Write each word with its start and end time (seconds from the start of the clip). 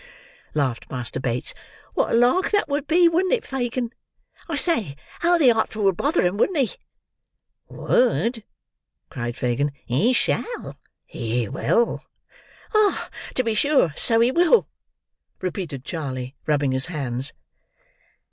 laughed 0.55 0.89
Master 0.89 1.19
Bates, 1.19 1.53
"what 1.93 2.09
a 2.11 2.15
lark 2.15 2.49
that 2.49 2.67
would 2.67 2.87
be, 2.87 3.07
wouldn't 3.07 3.35
it, 3.35 3.45
Fagin? 3.45 3.93
I 4.49 4.55
say, 4.55 4.95
how 5.19 5.37
the 5.37 5.51
Artful 5.51 5.83
would 5.83 5.95
bother 5.97 6.23
'em 6.23 6.37
wouldn't 6.37 6.57
he?" 6.57 6.75
"Would!" 7.69 8.43
cried 9.11 9.37
Fagin. 9.37 9.71
"He 9.85 10.11
shall—he 10.11 11.49
will!" 11.49 12.01
"Ah, 12.73 13.11
to 13.35 13.43
be 13.43 13.53
sure, 13.53 13.93
so 13.95 14.21
he 14.21 14.31
will," 14.31 14.67
repeated 15.39 15.85
Charley, 15.85 16.33
rubbing 16.47 16.71
his 16.71 16.87
hands. 16.87 17.31